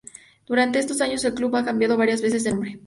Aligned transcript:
Durante 0.47 0.79
estos 0.79 0.99
años 1.01 1.23
el 1.25 1.35
club 1.35 1.55
ha 1.55 1.63
cambiado 1.63 1.95
varias 1.95 2.23
veces 2.23 2.43
de 2.43 2.49
nombre. 2.51 2.79